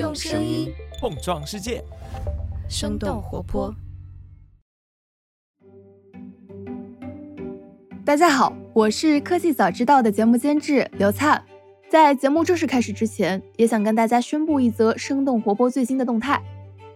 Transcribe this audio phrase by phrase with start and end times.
[0.00, 1.84] 用声音碰撞世界，
[2.70, 3.74] 生动活泼。
[8.02, 11.44] 大家好，我是科技早知道的节目监制刘灿。
[11.90, 16.40] 在节目正式开始之前，也想跟大家宣布一则生动活泼最新的动态。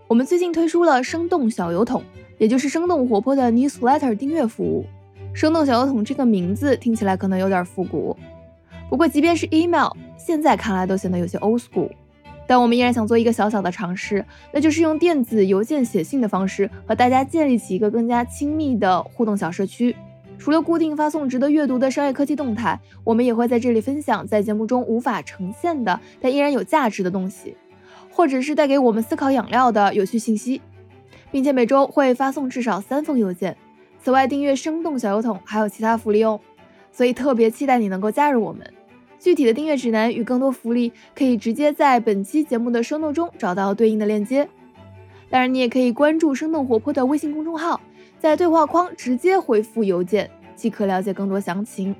[0.09, 2.02] 我们最近推出了生动小油桶，
[2.39, 4.86] 也就是生动活泼的 newsletter 订阅服务。
[5.34, 8.16] 生动小油桶这个名字听起来可能有点复古，
[8.89, 11.91] 不过即便是 email，现在看来都显得有些 old school。
[12.47, 19.96] 但我们依然想做一个小小的尝试，那就是用电子邮件写信的方式，和大家建立起一个更加亲密的互动小社区。
[20.37, 27.57] 除了固定发送值得阅读的商业科技动态，我们也会在这里分享在节目中无法呈现的但依然有价值的东西，
[28.11, 30.61] 或者是带给我们思考养料的有趣信息，
[31.31, 33.56] 并且每周会发送至少三封邮件。
[34.03, 36.39] 此外，订阅生动小油桶还有其他福利哦，
[36.92, 38.70] 所以特别期待你能够加入我们。
[39.25, 44.47] 具体的订阅指南与更多福利，可以直接在本期节目的生动中找到对应的链接。
[45.31, 47.81] 当然，你也可以关注生动活泼的微信公众号。
[48.19, 51.97] 在对话框直接回复邮件即可了解更多详情。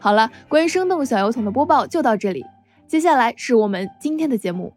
[0.00, 2.44] 好了，关于生动小油桶的播报就到这里，
[2.88, 4.72] 接下来是我们今天的节目。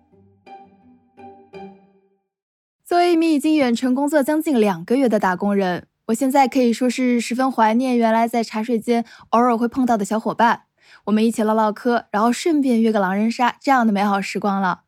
[2.86, 10.62] 作为一名已经远程工作将近两个月的打工人，我现在可以说是十分怀念原来在茶水间偶尔会碰到的小伙伴，
[11.06, 14.82] 我们一起唠唠嗑，然后顺便约个狼人杀这样的美好时光了。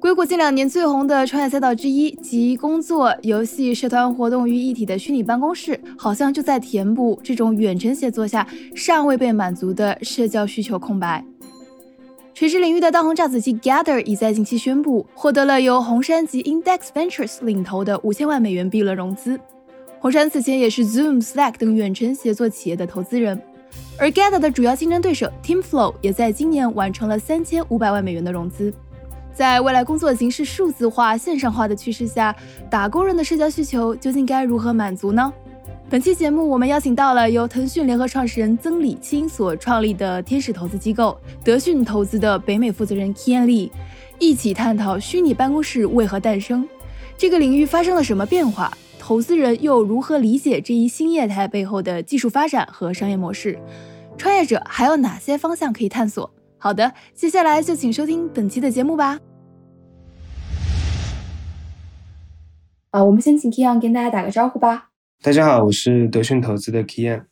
[0.00, 11.24] 硅谷近两年最红的创业赛道之一，集工作、游戏、社团活动于一体的虚拟办公室，好像就在填补这种远程协作下尚未被满足的社交需求空白。
[12.34, 19.40] 垂直领域的当红炸子鸡 Gather 已在近期宣布获得了由红杉及 Index Ventures 领投的五千万美元 B 轮融资。
[20.00, 23.40] 红杉此前也是 Zoom、Slack 等远程协作企业的投资人，
[23.98, 28.72] 而 GATA 的主要竞争对手 Teamflow 也在今年完成了三千五百万美元的融资。
[29.32, 32.34] 在未来工作形式数字化、线上化的趋势下，
[32.70, 35.32] 打工人的社交需求究竟该如何满足呢？
[35.90, 43.70] 本期节目，我们邀请到了由腾讯联合创始人曾李青所创立的天使投资机构德讯投资的北美负责人 Kian Lee，
[44.18, 46.66] 一起探讨虚拟办公室为何诞生，
[47.16, 53.58] 这个领域发生了什么变化，投资人又如何理解这一新业态背后的技术发展和商业模式？
[54.16, 56.32] 创业者还有哪些方向可以探索？
[56.56, 59.20] 好的，接下来就请收听本期的节目吧。
[62.92, 64.88] 啊，我们先请 Kian 跟大家打个招呼吧。
[65.22, 67.26] 大家好，我是德讯投资的 Kian。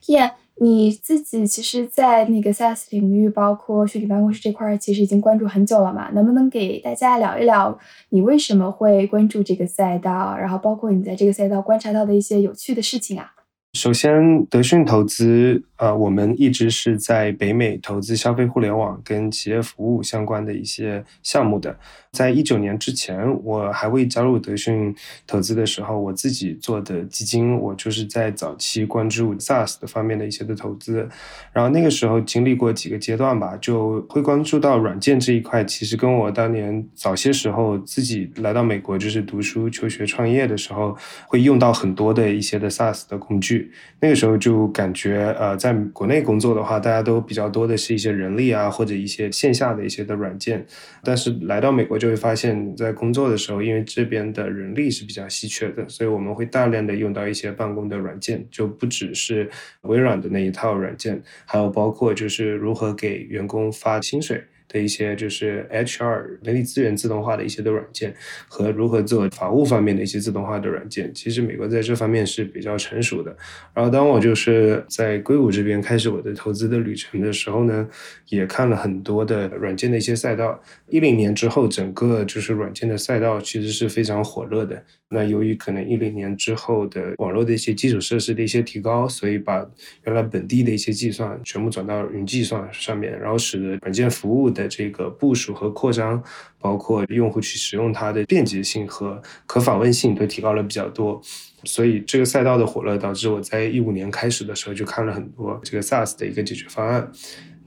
[0.00, 6.10] Kian，你自己其实，在那个 SaaS 领域，包括虚拟办公室这块，其实已经关注很久了嘛？
[6.14, 7.78] 能不能给大家聊一聊，
[8.08, 10.34] 你为什么会关注这个赛道？
[10.38, 13.32] 然后，包括你在这个赛道观察到的一些有趣的事情啊？
[13.74, 21.76] 首先，德讯投资，呃，我们一直是在北美投资消费互联网跟企业服务相关的一些项目的。
[22.12, 24.94] 在一九年之前，我还未加入德讯
[25.26, 31.06] 投资的时候，我自己做的基金，我就是在早期关注 SaaS 的方面的一些的投资。
[31.52, 35.62] 然后那个时候经历过几个阶段吧，就会关注到软件这一块。
[35.64, 43.70] 其实跟我当年早些时候自己来到美国就是读书、求学、创业的时候，会用到很多的一些的 SaaS 的工具。
[44.00, 50.64] 那个时候就感觉，呃，在国内工作的话，大家都比较多的是一些人力啊，或者一些线下的一些的软件。
[51.02, 59.50] 但是来到美国就会发现，在工作的时候，因为这边的人力是比较稀缺的，所以我们会大量的用到一些办公的软件，就不只是
[59.80, 64.44] 微软的那一套软件，还有包括就是如何给员工发薪水。
[64.76, 68.14] 的一些就是 HR 人力资源自动化的一些的软件，
[68.48, 73.34] 和如何做法务方面的一些自动化的软件，其实美国在这方面是比较成熟的。
[73.72, 77.88] 然后当我就是在硅谷这边开始我的投资的旅程的时候呢，
[78.28, 80.60] 也看了很多的软件的一些赛道。
[80.88, 84.84] 一零年之后，整个就是软件的赛道其实是非常火热的。
[85.08, 89.64] 那由于可能一零年之后的网络的一些基础设施的一些提高，所以把
[90.04, 96.20] 原来本地的一些计算全部转到云计算上面，然后使得软件服务的这个部署和扩张，
[96.58, 101.22] 包括用户去使用它的便捷性和可访问性都提高了比较多。
[101.64, 107.10] 所以这个赛道的火热，导致我在一五年开始的时候就看了很多这个 SaaS 的一个解决方案。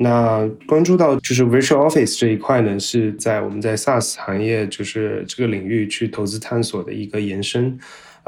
[0.02, 7.78] 那关注到就是 Virtual Office 这一块呢，是在我们在 SaaS 行业就是这个领域去投资探索的一个延伸。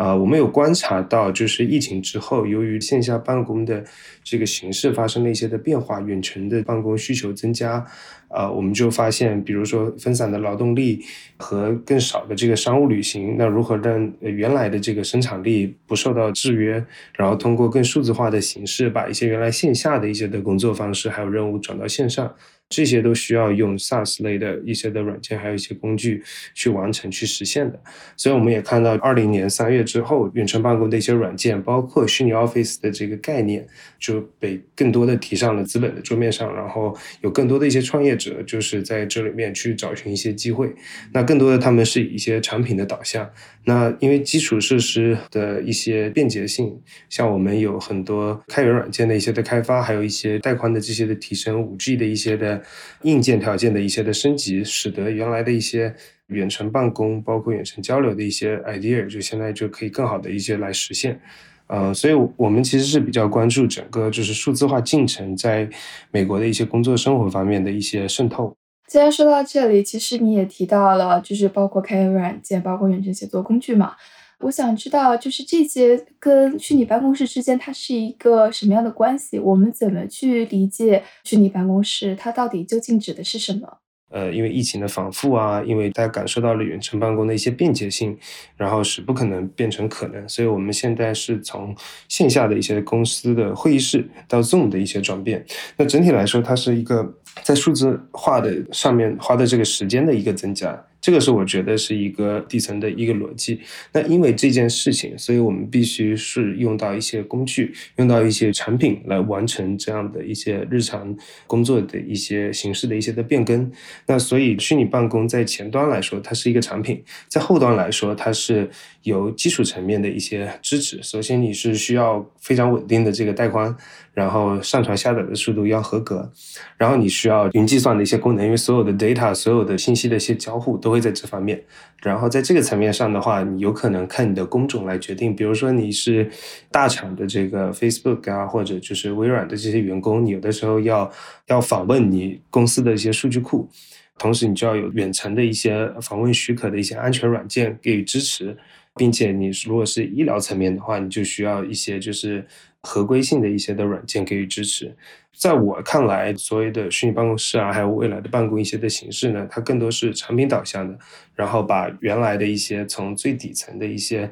[0.02, 3.84] 啊，我们有观察到，就是疫情之后，由于线下办公的
[4.24, 7.86] 这个形式发生了一些的变化，远程的办公需求增加，
[8.28, 11.06] 啊，我们就发现，比如说分散的劳动力
[11.38, 16.84] 和更少的这个商务旅行，那如何让原来的这个生产力不受到制约，
[17.16, 22.34] 然后通过更数字化的形式，把一些原来线下的一些的工作方式还有任务转到线上。
[22.72, 26.24] 这些都需要用 SaaS 类的一些的软件，还有一些工具
[26.56, 27.78] 去完成、去实现的。
[28.16, 33.68] 所以我们也看到，二零年三月之后，远程办公的一些软件，包括虚拟 Office 的这个概念，
[34.00, 36.56] 就被更多的提上了资本的桌面上。
[36.56, 40.74] 然后有更多的一些创业者，就是在这里面去找寻一些机会。
[41.12, 43.30] 那更多的他们是以一些产品的导向。
[43.66, 52.61] 那因为基础设施的一些便捷性，像我们有很多开源软件的一些的开发，还有一些带宽的这些的提升，五 G 的一些的。
[53.04, 55.94] 硬件条件的一些的升级，使得原来的一些
[56.28, 61.20] 远程办公，包括远程交流的一些 idea，就现在就可以更好的一些来实现。
[61.68, 65.70] 呃，所以我们其实是比较关注整个就是数字化进程在
[66.12, 68.54] 美国的一些工作生活方面的一些渗透。
[68.88, 73.94] 既然说到这里，其实你也提到了，就是包括开源软件，包括远程写作工具嘛。
[74.42, 79.40] 我想知道，就是这些跟虚拟办公室之间，它是一个什么样的关系？
[79.40, 82.16] 我们怎么去理解虚拟办公室？
[82.16, 83.78] 它到底究竟指的是什么？
[84.10, 88.18] 呃，因为疫情的反复啊，因为大家感受到了远程办公的一些便捷性，
[88.58, 91.74] 然后使不可能变成可能，所以我们现在是从
[92.10, 95.46] 线下的一些公司的会议室到 Zoom 的一些转变。
[95.78, 100.86] 那整体来说，它是一个在数字化的上面花的这个时间的一个增加。
[101.02, 103.60] 这个是我觉得是一个底层的一个逻辑。
[103.92, 111.14] 那因为这件事情，所以我们必须是用到一些工具，用到一些产品来完成这样的一些日常
[111.48, 113.72] 工作的一些形式的一些的变更。
[114.06, 118.70] 那所以虚拟办公在前端来说，它是一个产品；在后端来说，它是
[119.04, 121.02] 有基础层面的一些支持。
[121.02, 123.76] 首先，你是需要非常稳定的这个带宽。
[124.14, 126.30] 然后上传下载的速度要合格，
[126.76, 131.64] 然后你需要云计算的一些功能，因为所有的 data、所有的信息的一些交互都会在这方面。
[132.02, 136.30] 然后在这个层面上的话，你有可能看你的工种来决定，比如说你是
[136.70, 141.10] 大厂的这个 Facebook 啊，或者就是微软的这些员工，你有的时候要
[141.48, 143.70] 要访问你公司的一些数据库，
[144.18, 148.58] 同时你就要有远程的一些访问许可的一些安全软件给予支持，
[148.96, 152.46] 并且你如果是医疗层面的话，你就需要一些就是。
[152.84, 154.92] 合规性的一些的软件给予支持，
[155.38, 160.98] 在我看来，所谓的虚拟办公室啊，还有未来的办公一些的形式呢，它更多是产品导向的，
[161.36, 164.28] 然后把原来的一些从最底层的一些，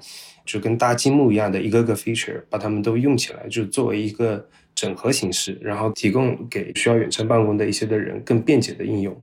[0.47, 9.15] 就跟搭积木一样的一个个 feature，把它们都用起来，就作为一个整合形式，然后提供给需要远程办公的一些的人更便捷的应用。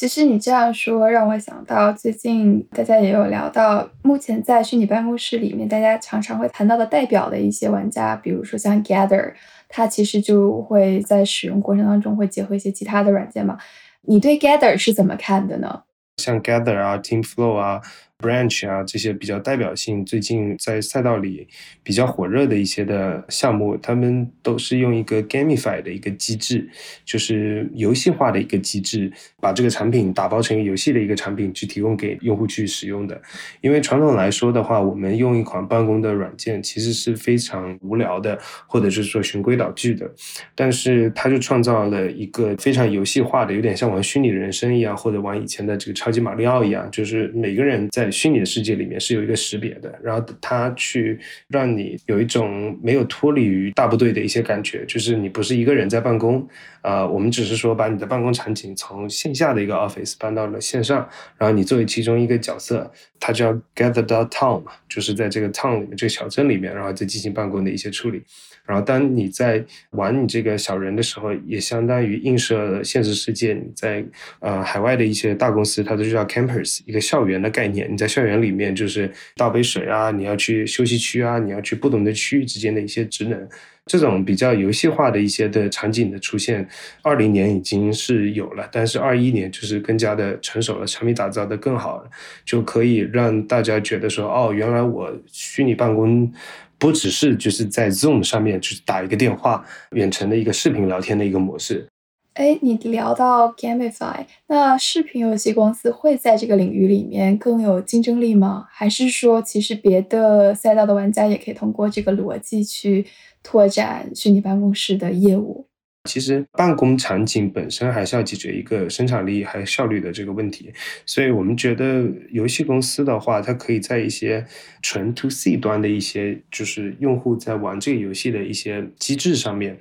[0.00, 9.34] 其实你这样说让我想到，最近大家也有聊到，目前在虚拟办公室里面，大家常常会谈到的代表的一些玩家，比如说像 Gather，
[9.68, 13.58] 它其实就会在使用过程当中会结合一些其他的软件嘛。
[14.00, 15.82] 你对 Gather 是怎么看的呢？
[16.16, 17.82] 像 Gather 啊，Teamflow 啊。
[18.20, 21.48] Branch 啊，这些比较代表性，最近在赛道里
[21.82, 26.68] 比较火热的一些的项目，他们都是用一个 gamify 的一个机制，
[27.04, 33.20] 就是游戏化的一个机制，把这个产品打包成一个游戏的一个产品去提供给用户去使用的。
[33.60, 40.10] 因为传统来说的话，我们用一款办公的软件其实是非常无聊的，或者是说循规蹈矩的，
[40.54, 51.18] 但是它就创造了一个非常游戏化的，有点像玩虚拟人生一样，或者玩以前的这个超级马里奥一样，就是每个人在虚拟的世界里面是有一个识别的，然后它去
[51.48, 56.46] 让你有一种没有脱离于大部队的一些感觉，就是你不是一个人在办公，
[56.82, 68.22] 啊，我们只是说把你的办公场景从线下的一个 office 搬到了线上，然后你作为其中一个角色，它叫 gather the town 嘛，就是在这个 town 里面这个小镇里面，然后再进行办公的一些处理。
[68.66, 73.52] 然后，当你在玩你这个小人的时候，也相当于映射现实世界。
[73.52, 74.04] 你在
[74.38, 77.92] 呃海外的一些大公司，它都叫 campus，一个校园的概念。
[77.92, 83.48] 你在校园里面就是倒杯水啊，你要去休息区啊，你要去不同的区域之间的一些职能，
[83.86, 86.68] 这种比较游戏化的一些的场景的出现，
[87.02, 92.10] 二零年已经是有了，但是二一年就是更加的成熟了，产品打造的更好了，
[92.44, 96.32] 就可以让大家觉得说，哦，原来我虚拟办公。
[96.78, 101.86] 不只是就是在 Zoom 上面去打一个电话，远程的一个视频聊天的一个模式。
[102.34, 108.66] 哎，你聊到 Gamify，那视频游戏公司会在这个领域里面更有竞争力吗？
[108.70, 113.04] 还是说，其实别的赛道的玩家也可以通过这个逻辑去
[113.42, 115.66] 拓展虚拟办公室的业务？
[116.08, 120.72] 其实办公场景本身还是要解决一个生产力还有效率的这个问题，
[121.04, 124.46] 所以我们觉得游戏公司的话，它可以在一些
[124.80, 129.76] 纯 to C 端的一些，就是用户在玩这个游戏的一些机制上面。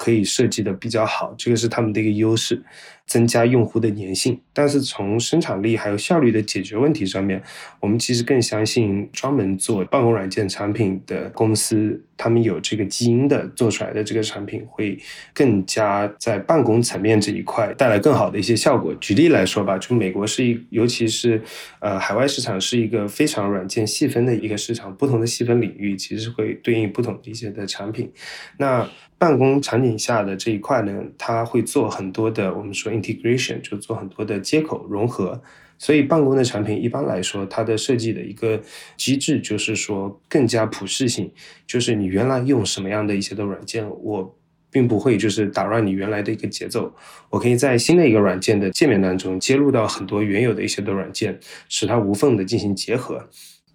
[0.00, 2.62] 可以设计的比较好，这个是他们的一个优势。
[3.10, 7.42] 增加用户的粘性，但是从生产力还有效率的解决问题上面，
[7.80, 14.96] 我们其实更相信专门做办公软件产品的公司，他们有这个基因的做出来的这个产品会
[15.34, 18.94] 更加在办公层面这一块带来更好的一些效果。
[19.00, 21.42] 举例来说吧，就美国是一，尤其是
[21.80, 28.12] 呃海外市场是一个非常软件细分的一个市场，不同的细分领域其实会对应不同的一些的产品。
[28.58, 28.88] 那
[29.20, 32.90] 办公场景下的这一块呢，它会做很多的我们说。
[32.90, 35.38] integration 就做很多的接口融合，
[35.76, 38.58] 所以办公的产品一般来说，它的设计的一个
[38.96, 41.30] 机制就是说更加普适性，
[41.66, 44.38] 就是你原来用什么样的一些的软件，我
[44.70, 46.90] 并不会就是打乱你原来的一个节奏，
[47.28, 53.28] 我可以在新的一个软件的界面当中接入到很多原有的一些的软件，使它无缝的进行结合。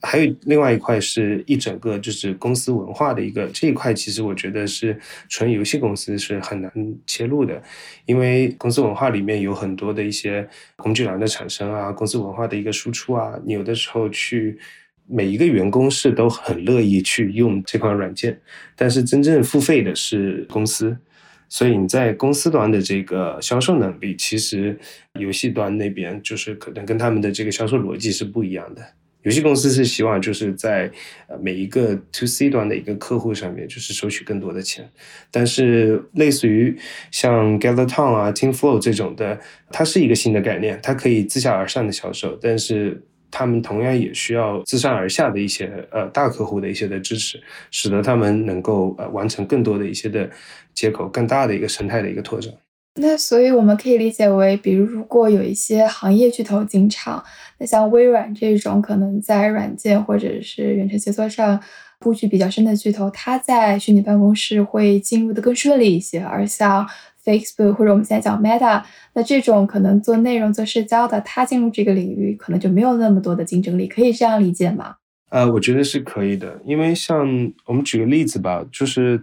[0.05, 4.97] 还有另外一块是一整个就是公司文化的一个这一块，其实我觉得是
[5.27, 6.71] 纯游戏公司是很难
[7.07, 7.61] 切入的，
[8.05, 14.57] 因为公司文化里面有很多的一些工具栏的产生啊，公司文化的一个输出啊，你有的时候去
[15.07, 18.39] 每一个员工是都很乐意去用这款软件，
[18.75, 20.97] 但是真正付费的是公司，
[21.49, 24.77] 所以你在公司端的这个销售能力，其实
[25.19, 28.81] 游戏端那边就是可能跟他们的这个销售逻辑是不一样的。
[29.25, 30.89] 游戏公司是希望就是在
[31.27, 34.87] 呃每一个 to C 端的一个客户上面，就是收取更多的钱。
[35.31, 36.77] 但是类似于
[37.09, 39.39] 像 Gather Town 啊、Team Flow 这种的，
[39.71, 47.41] 它是一个新的概念，它可以自下而上的销售，但是他们同样也需要自上而下的一些呃大客户的一些的支持，
[47.71, 50.29] 使得他们能够呃完成更多的一些的
[50.75, 52.53] 接口，更大的一个生态的一个拓展。
[52.97, 57.21] 那所以我们可以理解为，比如如果有一些行业巨头进场，
[57.57, 61.59] 那像微软这种可能在软件或者是远程协作上
[61.99, 66.21] 布局比较深的巨头，它在虚拟办公室会进入的更顺利一些。
[66.21, 66.87] 而像
[67.25, 68.81] Facebook 或者我们现在讲 Meta，
[69.13, 74.95] 那这种可能做内容、做社交的，它进入这个领域可能就没有那么多的竞争力，可以这样理解吗？
[75.35, 79.21] 呃，我觉得是可以的，因为像我们举个例子吧，就是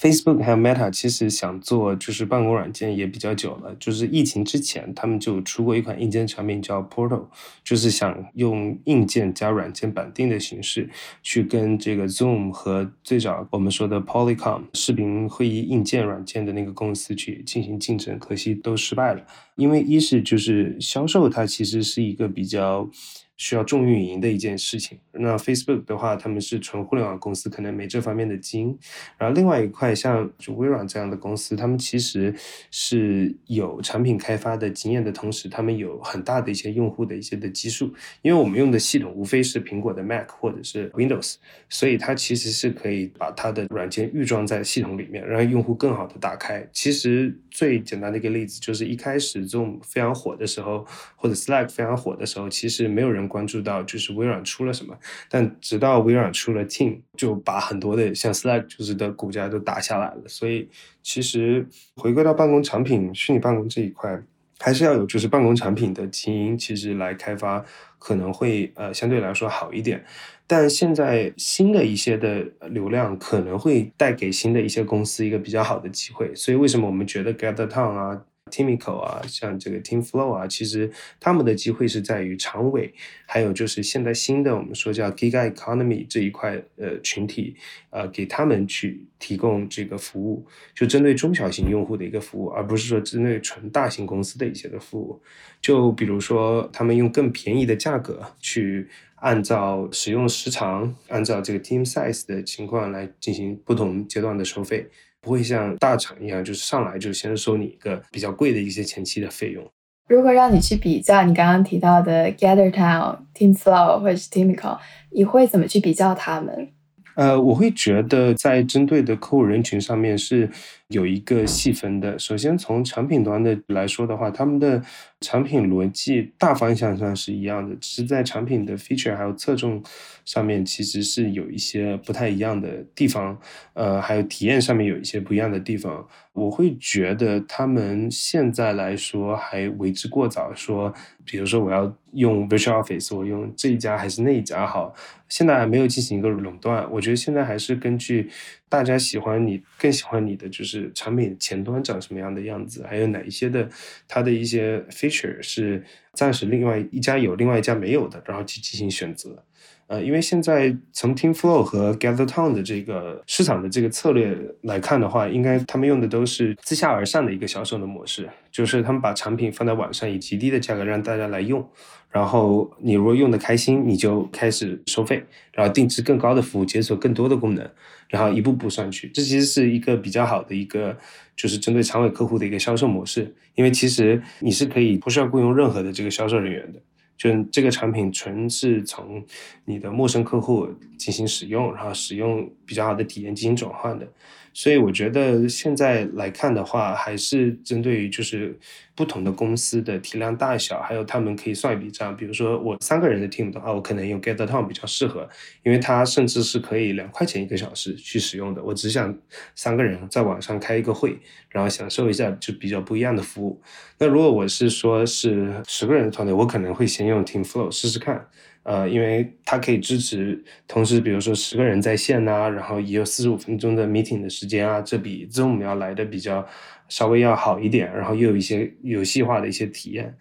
[0.00, 7.26] Facebook 还有 Meta 其实想做就是办公软件也比较久了，就是疫情之前他们就出过一款硬件产品叫 Portal，
[7.62, 10.90] 就是想用硬件加软件绑定的形式
[11.22, 22.90] 去跟这个 Zoom 和最早我们说的 Polycom 视频会议硬件软件的那个公司去进行竞争，可惜都失败了，因为一是就是销售它其实是一个比较。
[23.36, 24.98] 需要重运营的一件事情。
[25.12, 28.78] 那 Facebook 的话，他们是纯互联网公司，可能没这方面的基因。
[29.18, 32.34] 然后另外一块，像就微软这样的公司，他们其实
[32.70, 37.92] 是有产品开发的经验的同时，他们有很大的一些用户的一些的基数。
[38.22, 41.36] 因为我们用的系统无非是苹果的 Mac 或者是 Windows，
[41.68, 46.68] 所以它其实是可以把它的软件预装在系统里面，让用户更好的打开。
[46.72, 50.86] 其实最简单的一个例子就是一开始 Zoom 非常火的时候，
[51.24, 53.24] 或者 Slack 非常火的时候，其实没有人。
[53.26, 54.94] 关注到就是微软出了什么，
[55.30, 60.22] 但直到微软出了 Team，就把很多的像 Slack 就是的股价都打下来了。
[60.26, 60.68] 所以
[61.02, 61.66] 其实
[61.96, 64.22] 回归到办公产品、虚拟办公这一块，
[64.60, 67.64] 还是要有就是办公产品的经营，其实来开发
[67.98, 70.04] 可能会呃相对来说好一点。
[70.46, 76.34] 但现在新的一些的流量可能会带给新的一些公司一个比较好的机会。
[76.34, 82.94] 所以为什么我们觉得 Gather Town 啊？Timico 啊，像这个 Team Flow 啊，其实他们的机会是在于长尾，
[83.26, 87.56] 还有就是现在新的我们说叫 Giga Economy 这一块呃群体，
[87.90, 95.20] 呃给他们去提供这个服务，就针对中小型用户的一个服务，而不是说针对纯大型公司的一些的服务。
[95.60, 98.86] 就比如说他们用更便宜的价格去
[99.16, 104.88] 按照使用时长，按照这个 Team Size 的情况来进行不同阶段的收费。
[105.24, 109.64] 不会像大厂一样，就是上来就先收你一个比较贵的一些前期的费用。
[110.06, 114.78] 如果让你去比较你刚刚提到的 Gather Town、Team Flow 或者是 Timical，
[115.10, 116.68] 你会怎么去比较他们？
[117.16, 120.50] 呃，我会觉得在针对的客户人群上面是
[120.88, 122.18] 有一个细分的。
[122.18, 124.82] 首先从产品端的来说的话，他们的
[125.20, 129.82] 产品逻辑大方向上是一样的，只是在产品的 feature 还有侧重
[130.24, 133.38] 上面其实是有一些不太一样的地方。
[133.72, 136.06] 呃，还有体验上面有一些不一样的地方。
[136.32, 140.92] 我会觉得他们现在来说还为之过早，说
[141.24, 144.92] 比如说我要用 Virtual Office，我用这一家还是那一家好。
[145.28, 148.28] 现在还没有进行一个垄断，我觉得现在还是根据
[148.68, 153.68] 大家喜欢你更喜欢你的就是产品前端长什么样的样子，还有哪一些的
[154.08, 159.44] 它的一些 feature 是暂时另外一家有，另外一家没有的，然后去进行选择。
[159.86, 171.68] 呃，因为现在从 TeamFlow 和 GatherTown 的这个市场的这个策略来看的话，应该他们用的都是自下而上的一个销售的模式，就是他们把产品放在网上，以极低的价格让大家来用，
[172.10, 177.70] 然后你如果用的开心，你就开始收费，然后定制更高的服务，解锁更多的功能，
[178.14, 179.08] 然后一步步上去。
[179.08, 180.96] 这其实是一个比较好的一个，
[181.34, 186.80] 就是针对长尾客户的一个销售模式，因为其实你是可以不需要雇佣任何的这个销售人员的。
[187.16, 189.24] 就这个产品纯是从
[189.64, 194.06] 你的陌生客户进行使用，然后使用比较好的体验进行转换的。
[194.54, 198.56] 所以我觉得现在来看的话，还是针对于就是
[198.94, 202.16] 不同的公司的体量大小，还有他们可以算一笔账。
[202.16, 205.28] 比如说我三个人的 team 的话，我可能用 GetTown 比较适合，
[205.64, 208.62] 因为它甚至是可以两块钱一个小时去使用的。
[208.62, 209.12] 我只想
[209.56, 211.18] 三个人在网上开一个会，
[211.48, 213.60] 然后享受一下就比较不一样的服务。
[213.98, 218.24] 那如果我是说是十个人的团队，我可能会先用 TeamFlow 试试看。
[218.64, 226.46] 呃，因为它可以支持同时，比如说十个人在线呐，然后也有四十五分钟的 meeting 的时间啊，这比 Zoom 要来的比较
[226.88, 230.14] 稍微要好一点，然后又有一些游戏化的一些体验。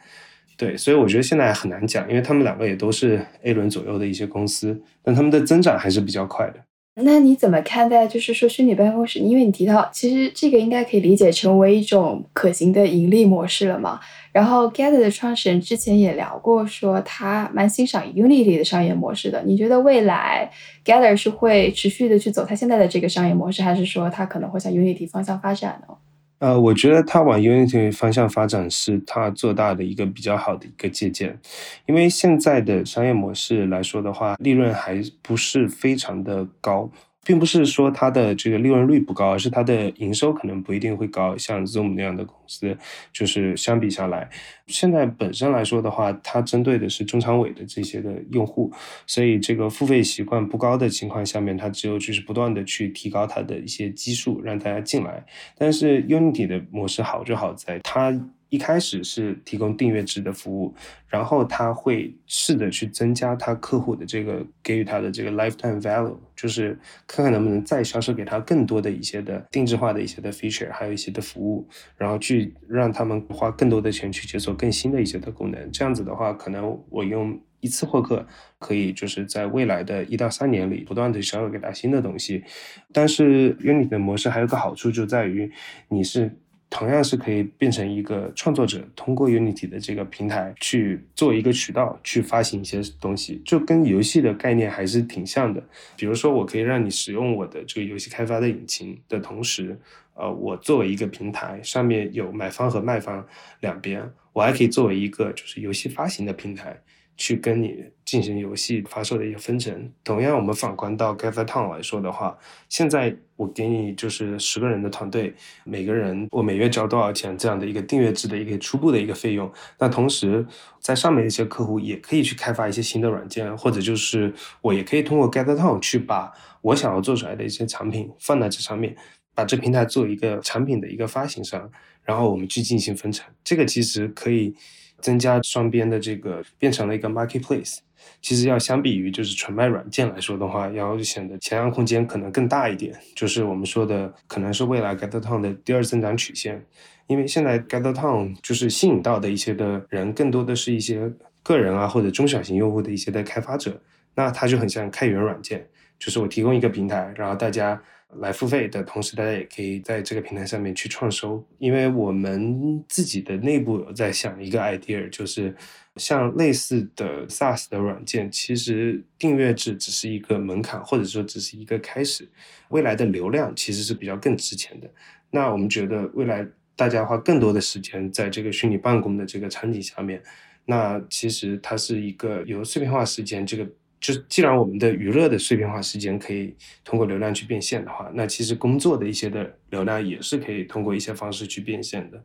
[0.56, 6.64] 对，所以我觉得现在很难讲，因为他们两个也都是 A 轮左右的一些公司，但他们的增长还是比较快的。
[6.96, 9.18] 那你怎么看待，就是说虚拟办公室？
[9.18, 14.00] 因为你提到，其实这个应该可以理解成为一种可行的盈利模式了嘛？
[14.32, 19.42] 然后 Gather 的创始人之前也聊过，说他蛮欣赏 Unity 的商业模式的。
[19.44, 20.52] 你觉得未来
[20.86, 25.96] Gather 是会持续的去走他现在的这个商业模式，还是说他可能会向 Unity 方向发展呢？
[26.44, 31.40] 呃，我觉得它往 Unity 方向发展是它做大的一个比较好的一个借鉴，
[31.86, 36.90] 因为现在的商业模式来说的话，利润还不是非常的高。
[37.24, 41.38] 并不是说它的这个利润率不高，而是它的营收可能不一定会高。
[41.38, 42.78] 像 Zoom 那样的公司，
[43.12, 44.30] 就是相比下来，
[44.68, 48.72] 现在本身来说的话，它针对的是中长尾的这些的用户，
[49.08, 55.26] 所以这个付费习惯不高的情况下面，它只有就是不断的去提高它的一些基数，让大家进来。
[55.58, 58.14] 但是 Unity 的模式好就好在它。
[58.54, 60.76] 一开始是提供订阅制的服务，
[61.08, 71.68] 然后他会试着去增加他客户的这个给予他的这个 lifetime value，就是看看能不能再销售给他更多的一些的定制化的一些的 feature，还有一些的服务，
[71.98, 75.72] 然后去让他们花更多的钱去解锁更新的一些的功能。
[75.72, 78.24] 这样子的话，可能我用一次获客
[78.60, 82.44] 可以就是在未来的一到三年里不断的销售给他新的东西。
[82.92, 85.52] 但是 Unity 的模式还有个好处就在于
[85.90, 86.38] 你是。
[86.74, 95.64] 同样是可以变成一个创作者，通过 Unity 的这个平台去做一个渠道，去发行一些东西，就跟游戏的概念还是挺像的。
[95.96, 99.80] 比如说，我可以让你使用我的这个游戏开发的引擎的同时，
[100.16, 103.24] 呃，我作为一个平台，上面有买方和卖方
[103.60, 106.82] 两边，我还可以作为一个就是游戏发行的平台。
[107.16, 109.92] 去跟你进行游戏发售的一个分成。
[110.04, 112.38] 同样，我们反观到 GatherTown 来说的话，
[112.70, 119.52] 现在我给你就是十个人的团队，每个人我每月交多少钱这样的一个订阅制的一个初步的一个费用。
[119.80, 120.46] 那同时，
[120.80, 128.96] 在上面一些客户也可以去开发一些新的软件，或者就是我也可以通过 GatherTown 去把我想要做出来的一些产品放在这上面，
[129.36, 131.70] 把这平台做一个产品的一个发行商，
[132.04, 133.26] 然后我们去进行分成。
[133.44, 134.56] 这个其实可以。
[135.04, 137.80] 增加双边的这个变成了一个 marketplace，
[138.22, 142.98] 其实要相比于就是纯卖软件来说的话，要显得前扬空间可能更大一点。
[143.14, 146.66] 就是我们说的，可能是未来 GetTown 的第二增长曲线。
[147.08, 151.12] 因为现在 GetTown 就是吸引到的一些的人，更多的是一些
[151.44, 153.78] 个人啊或者中小型用户的一些的开发者，
[154.16, 155.68] 那它就很像开源软件，
[156.00, 157.80] 就是我提供一个平台，然后大家。
[158.20, 161.46] 来付费的同时，大家也可以在这个平台上面去创收。
[161.58, 165.56] 因为我们自己的内部有在想一个 idea，就是
[165.96, 172.28] 像类似的 SaaS 的软件，其实订阅制只是一个门槛，或者说只是一个开始。
[172.70, 174.90] 未来的流量其实是比较更值钱的。
[175.30, 180.22] 那我们觉得未来大家花更多的时间在这个虚拟办公的这个场景下面，
[180.66, 183.68] 那其实它是一个由碎片化时间这个。
[184.04, 192.22] 就既然我们的娱乐的碎片化时间可以通过流量去变现的话，那其实工作的一些的流量也是可以通过一些方式去变现的。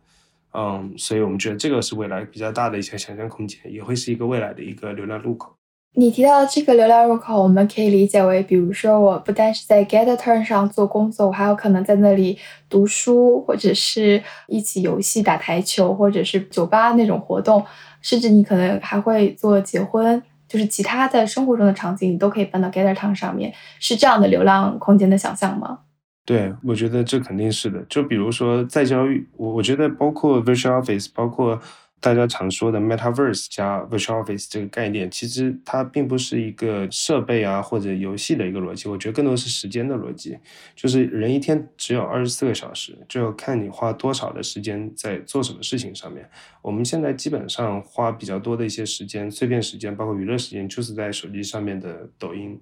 [0.54, 5.54] 嗯，所以我们觉得这个是未来比较大的一些想象空间，也会是一个未来的一个流量入口。
[5.94, 12.36] 你提到的这个流量入口，我们可以理解为，比如说我不单是在 GetTurn 上做工作，我还有可能在那里
[12.68, 17.64] 读书，或者是一起游戏、打台球，或者是酒吧那种活动，
[18.02, 20.20] 甚至你可能还会做结婚。
[20.48, 25.80] 就是其他在生活中的场景，你都可以搬到 Gather Town 上面，是这样的流浪空间的想象吗？
[26.24, 27.82] 对，我觉得这肯定是的。
[27.88, 31.58] 就比如说在教育，我我觉得包括 Virtual Office，包括
[32.00, 40.38] 大家常说的 Metaverse 加 Virtual Office 这个概念，其实它并不是一个设备啊或者游戏的一个逻辑，我觉得更多是时间的逻辑。
[40.76, 46.28] 就是人一天只有二十四个小时，就要看你花多少的时间在做什么事情上面。
[46.62, 52.60] 我们现在基本上花比较多的一些时间，碎片时间，包括娱乐时间，就是在手机上面的抖音。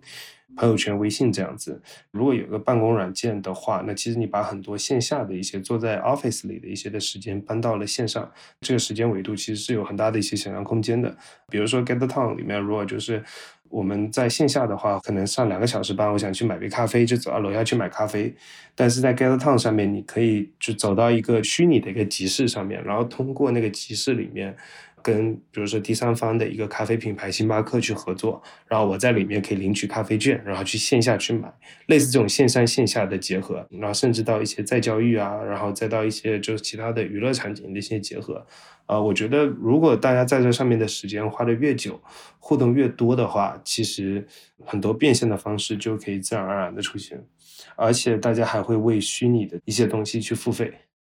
[0.55, 1.83] 朋友圈、微信这样子，
[2.13, 8.31] 如果有个办公软件的话，那其实你把很多线下的一些坐在 office 里的一些的时间搬到了线上，
[8.61, 11.15] 这个时间维度其实是有很大的一些想象空间的。
[11.51, 13.23] 比如说 Get Town 里面，如果就是
[13.69, 18.35] 我们在线下的话，可能上两个小时班，我想去买杯咖啡，就走到楼下去买咖啡。
[18.75, 24.57] 但是在 Get Town 上面，你可以就走到一个虚拟的一个集市上面，然后通过那个集市里面。
[25.07, 31.49] 跟比如说第三方的一个咖啡品牌星巴克去合作，然后我在里面可以领取咖啡券，然后去线下去买，
[31.87, 38.45] 类似这种线上线下的结合，然后甚至到一些再教育啊，然后再到一些就是其他的娱乐场景的一些结合，
[38.87, 42.03] 啊，我觉得如果大家在这上面的时间花的越久，
[42.41, 44.27] 互动越多的话，其实
[44.65, 47.25] 很多变现的方式就可以自然而然的出现，
[47.77, 50.73] 而且大家还会为虚拟的一些东西去付费。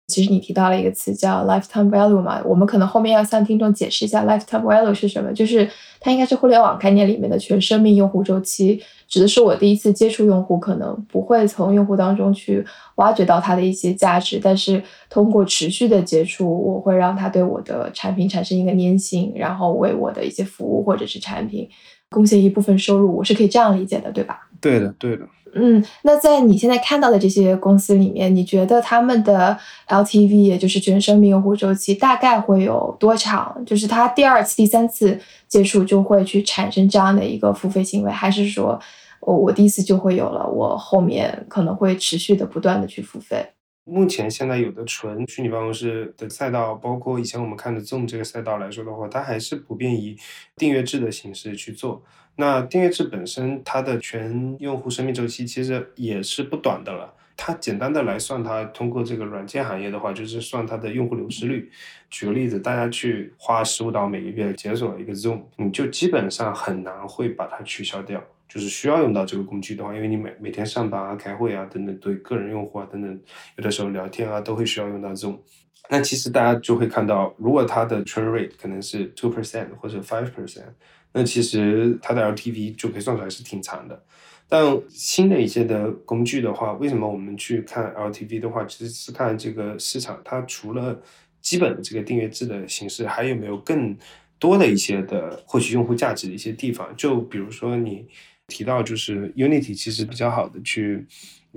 [0.08, 5.68] 其实你提到了一个词叫 lifetime value 嘛，我们可能后面要向听众解释一下 lifetime value 是什么，就是
[6.00, 21.68] 它应该是互联网概念里面的全生命用户周期，指的是我第一次接触用户，可能不会从用户当中去挖掘到它的一些价值，但是通过持续的接触，我会让他对我的产品产生一个粘性，然后为我的一些服务或者是产品
[22.10, 24.48] 贡献一部分收入，我是可以这样理解的，对吧？
[24.60, 25.26] 对的，对的。
[25.54, 33.62] 嗯，那在你现在看到的这些公司里面，你觉得他们的 LTV，也就是全生命用户周期，大概会有多长？
[33.64, 35.18] 就是他第二次、第三次
[35.48, 38.78] 接触就会去产生这样的一个付费行为，还是说
[39.20, 43.46] 我我第一次就会有了，我后面可能会持续的不断的去付费？
[43.88, 50.16] 目前现在有的纯虚拟办公室的赛道，包括以前我们看的 Zoom 这个赛道来说的话，它还是普遍以
[50.56, 52.02] 订阅制的形式去做。
[52.36, 57.14] 那订阅制本身，它的全用户生命周期其实也是不短的了。
[57.36, 61.70] 它简单的来算，它通过这个软件行业的话，就是算它的用户流失率。
[62.10, 68.22] 举个例子，大家去花十五刀每个月解锁一个 Zoom，你就基本上很难会把它取消掉。
[68.48, 73.20] 就是需要用到这个工具的话，因为你每每天上班啊、开会啊等等，对个人用户啊等等，
[73.56, 75.42] 有的时候聊天啊都会需要用到这种。
[75.90, 80.64] 那其实大家就会看到，如果它的 churn rate 可能是 two percent 或者 five percent，
[81.12, 84.04] 那其实它的 LTV 就可以算出来是挺长的。
[84.48, 91.00] 但新的一些的工具的话，为什么我们去看 LTV 的话，其实是看这个市场它除了
[91.40, 93.96] 基本的这个订阅制的形式，还有没有更
[94.38, 96.94] 多的一些的获取用户价值的一些地方？
[96.96, 98.06] 就比如说你。
[98.48, 101.06] 提到就是 Unity 其实比较好的去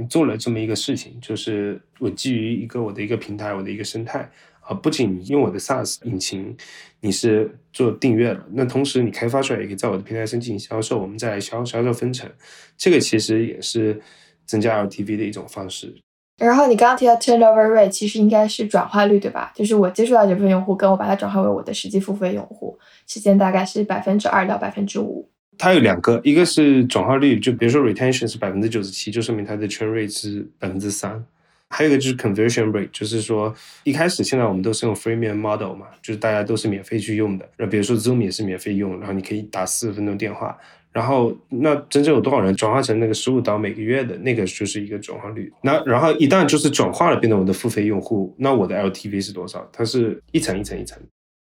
[0.10, 4.30] 做了这么一个事情，就是我基于一个我的一个平台，我的一个生态
[4.62, 6.56] 啊，不仅用我的 SaaS 引擎，
[7.00, 12.30] 你是做订阅了，那同时你开发出来也可以在我的平台上进行销售，我们再来销销售分成，
[12.78, 14.02] 这个其实也是
[14.46, 15.96] 增加 LTV 的一种方式。
[16.38, 19.52] 然后你刚刚提到 turnover rate，其实应该是转化率对吧？
[19.56, 22.78] 就是我接触到这部分用户，跟我把它转化为我的实际付费用户，
[23.08, 25.30] 时间大概是百分之二到百分之五。
[25.62, 31.24] 它有两个，一个是转化率，就比如说 retention 是百分之九十七，就说明它的 churn rate 是百分之三。
[31.70, 37.48] 还有一个就是 conversion rate，就是说一开始现在我们都是用 freemium model 嘛，就是大家都是免费去用的。
[37.58, 40.58] 那比如说 Zoom 也是免费用，然后你可以打四十分钟电话，
[40.92, 45.54] 然后那真正有多少人转化成那个十五刀每个月的那个就是一个转化率。
[45.62, 49.70] 那然后一旦就是转化了变成我的付费用户，那我的 LTV 是多少？
[49.72, 51.00] 它是一层一层一层。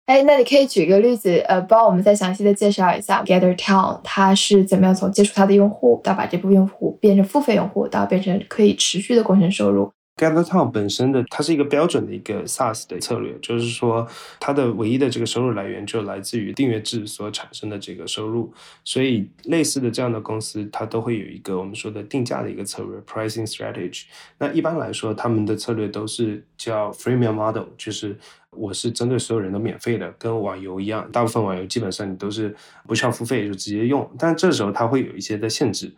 [0.05, 9.91] 哎，那你可以举一个例子，呃，帮我们再详细的介绍一下 Gather Town，它是怎么样从接触它的用户到把这部用户变成付费用户，到变成可以持续的贡献收入。
[10.17, 14.07] Gather Town 本身的它是一个标准的一个 SaaS 的策略，就是说
[14.39, 18.53] 它的唯一的这个收入来源就来自于订阅制所产生的这个收入，
[18.85, 24.03] 所以类似的这样的公司，它都会有一个我们说的定价的一个策略 （pricing strategy）。
[24.37, 28.17] 那一般来说，他们的策略都是叫 freemium model，就是
[28.51, 32.55] 我是针对所有人都免费的，跟网游一样，大部分网游基本上你都是
[32.87, 35.91] 不需要付费就直接用，但这时候它会有一些的限制。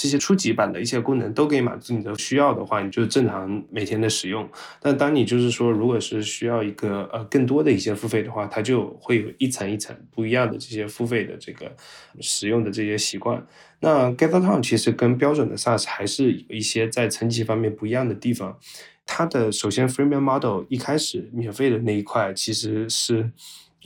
[0.00, 4.48] 这些初级版的一些功能都可以满足你的需要的话，你就正常每天的使用。
[4.80, 11.74] 但当你就是说，如果是需要一个呃更多的一些付费的话，它就会有一层一层不一样的这些付费的这个
[12.20, 13.44] 使用的这些习惯。
[13.80, 18.56] 那 GetTown 其实跟标准的 SaaS 还是有一些在层级方面不一样的地方。
[19.04, 23.32] 它的首先 Freemium Model 一开始免费的那一块其实是。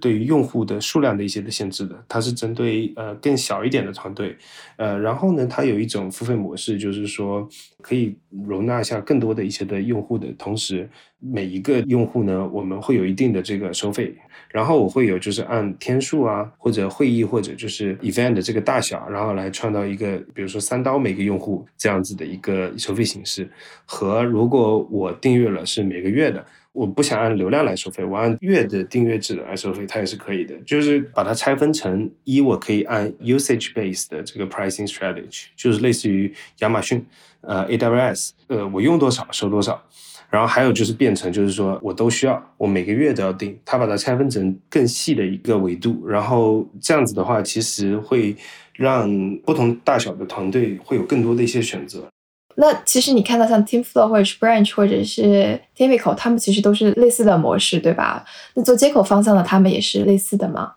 [0.03, 4.37] 对于用户的数量的一些的限制的，它是针对呃更小一点的团队，
[4.77, 7.49] 呃，然后呢，它有一种付费模式，就是说
[7.81, 8.17] 可以
[8.49, 14.13] 容纳下更多的一些的用户的同时，每一个用户呢，我们会有一定的这个收费，
[14.51, 23.49] 然后我会有就是按天数啊，或者会议或者就是 event 的这个大小，然后来创造一个，比如说三刀每个用户这样子的一个收费形式，
[23.87, 26.45] 和如果我订阅了是每个月的。
[26.73, 30.55] 我不想按流量来收费，我按月的订阅制来收费，它也是可以的。
[30.65, 37.05] 就是把它拆分成一，我可以按 usage base 的这个 pricing strategy，就是类似于亚马逊，
[37.43, 39.83] 呃，AWS，呃，我用多少收多少。
[40.31, 43.55] 然后还有就是变成就是说我都需要，我每个月都要订。
[43.67, 48.35] 它把它拆分成更细的一个维度，然后这样子的话，其实会
[48.73, 52.09] 让不同大小的团队会有更多的一些选择。
[52.57, 58.25] 那其实你看到像 TeamFlow 或者是 Branch 或者是 Tymical，他们其实都是类似的模式，对吧？
[58.55, 60.75] 那做接口方向的，他们也是类似的吗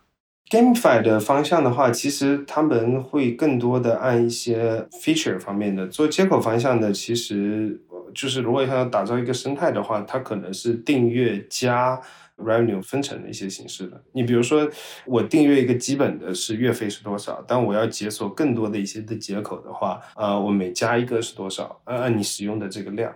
[0.49, 7.81] ？GameFi 的方向的话，其实他们会更多的按一些 feature 方面的做接口方向的，其实
[8.13, 11.99] 就是如果要打造一个生态的话，它可能是订阅加。
[12.37, 14.69] Revenue 分成的一些形式的，你比如说
[15.05, 21.81] 我订阅一个基本的是月费是多少，但我要解锁更多的一些的接口的话，呃，我每加一个是多少？
[21.85, 23.13] 按按你使用的这个量。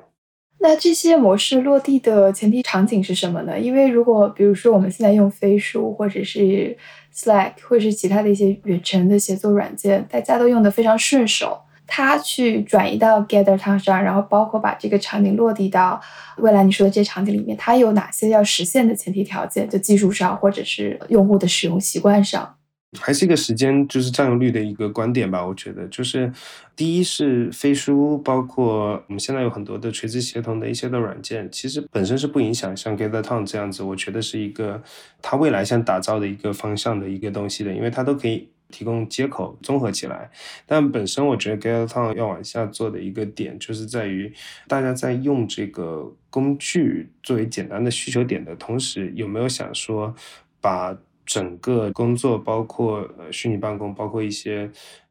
[0.62, 3.60] 那这些模式落地的前提场景是什么呢？
[3.60, 6.77] 因为如果比如说我们现在用飞书或者是
[7.15, 11.62] Slack 或者是其他的一些远程的协作软件，大家都用的非常顺手。
[11.89, 15.99] 它去转移到 Gather Town 上，然后包括把这个场景落地到
[16.38, 19.67] 未来你说的这些场景里面，它有哪些要实现的前提条件？
[19.67, 22.56] 就技术上，或者是用户的使用习惯上，
[22.99, 25.45] 还是一个时间就是占有率的一个观点吧。
[25.45, 26.32] 我觉得就是
[26.75, 33.84] 第一是飞书，包括我们现在有很多的垂直协同的一些的软件，其实本身是不影响像 Gather Town 这样子。
[33.84, 34.82] 我觉得是一个
[35.21, 38.49] 它未来想打造的一个方向的一个东西的，因为它都可以。
[38.69, 40.29] 提供接口综合起来，
[40.65, 44.32] 但本身我觉得 g a t t o w n 要往下做的一个点，就是在于
[44.67, 50.13] 大家在用这个工具作为简单的需求点的同时，有没有想说
[50.62, 54.69] 把整个工作，包括呃虚拟办公，包括一些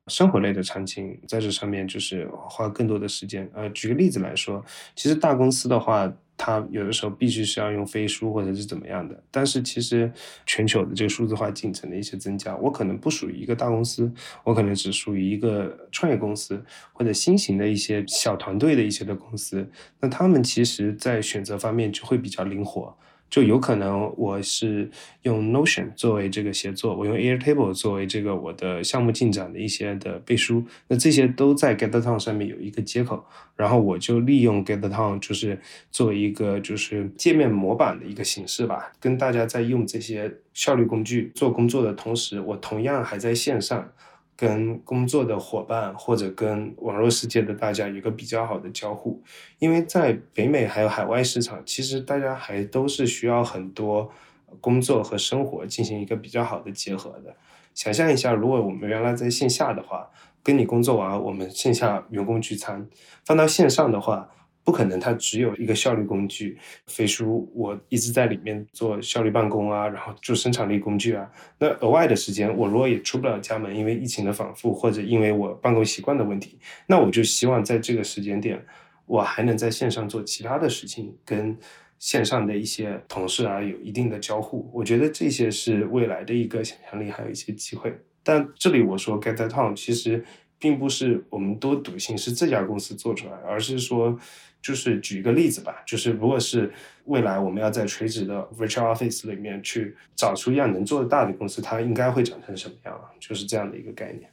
[0.08, 3.48] 生活类的场景，在这上面就是花更多的时间。
[3.54, 6.12] 呃，举个例子来说，其实大公司的话。
[6.40, 10.08] 它有的时候必须是要用飞书或者是怎么样的，但是其实
[10.46, 14.08] 全球的这个数字化进程的一些增加，我可能不属于一个大公司，
[14.44, 19.68] 我可能只属于一个创业公司或者新型的一些小团队的一些的公司，
[19.98, 22.96] 那他们其实在选择方面就会比较灵活。
[23.30, 24.90] 就有可能我是
[25.22, 33.24] 用 Notion 作为这个协作，我用 Airtable 作为这个我的项目进展的一些的背书，那这些都在 GetTown 上面有一个接口，
[33.56, 35.58] 然后我就利用 GetTown 就是
[35.90, 43.90] 作为一个就是界面模板的一个形式吧，跟大家在用这些效率工具做工作的同时，我同样还在线上。
[44.40, 49.20] 跟工作的伙伴或者跟网络世界的大家有个比较好的交互，
[49.58, 54.08] 因为在北美还有海外市场，其实大家还都是需要很多
[54.60, 57.34] 工作和生活进行一个比较好的结合的。
[57.74, 60.08] 想象一下，如果我们原来在线下的话，
[60.44, 62.88] 跟你工作完，我们线下员工聚餐，
[63.24, 64.30] 放到线上的话。
[64.68, 71.26] 不可能，它只有一个效率工具飞书，我一直在里面做效率办公啊，然后做生产力工具啊。
[71.58, 78.62] 那额外的时间，我如果也出不了家门，因为疫情的反复，或者因为我办公习惯的问题，那我就希望在这个时间点，
[79.06, 81.56] 我还能在线上做其他的事情，跟
[81.98, 84.70] 线上的一些同事啊有一定的交互。
[84.74, 87.98] 我觉得这些是未来的一个想象力，还有一些机会。
[88.22, 90.22] 但这里我说 get t o w n 其实
[90.58, 94.18] 并不是我们多笃信是这家公司做出来，而是说。
[94.60, 96.68] 就是举一个例子吧，就是如果是
[97.04, 103.00] 未来我们要在垂直的 virtual office 里面去找出一样能做的大的公司，它应该会长成什么样？
[103.20, 104.28] 就是这样的一个概念。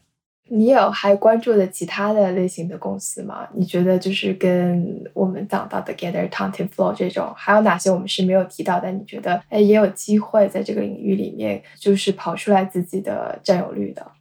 [0.49, 3.47] 你有还关注的其他的类型的公司吗？
[3.53, 8.91] 你觉得就是跟我们讲到的 Gather t o w n t i n Flow 这种，还有哪些我们是没有提到的？
[8.91, 14.11] 你觉得哎也有机会在这个领域里面就是跑出来自己的占有率的？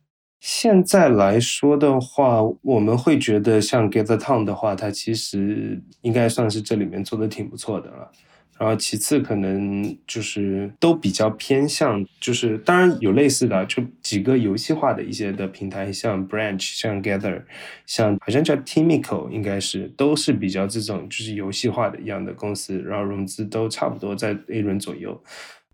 [0.47, 8.13] 现在来说的话，我们会觉得像 Get the Town 的话，它其实应该算是这里面做的挺不错的了。
[8.59, 17.43] 然后其次可能就是都比较偏向，就是当然有类似的，就几个游戏化的一些的平台，像 Branch、像 Gather、
[17.87, 25.19] 像好像叫 Timico，应该是都是比较这种就是游戏化的一样的公司，然后融资都差不多在 A 轮左右。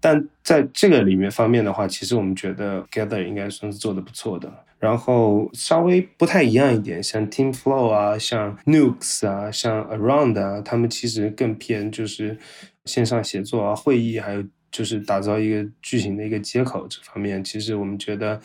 [0.01, 4.53] 但在这个里面方面的话，其实我们觉得 Gather 应该算是做的不错的。
[4.79, 12.39] 然后稍微不太一样一点，像 TeamFlow 啊，像 Nukes 啊，像 Around 啊，他们其实更偏就是
[12.87, 18.41] 线上协作啊、会议还有就是打造一个巨型的一个接口这方面，其实我们觉得。